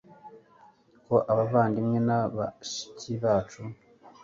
ko 1.05 1.15
abavandimwe 1.31 1.97
na 2.07 2.19
bashiki 2.35 3.11
bacu 3.23 3.61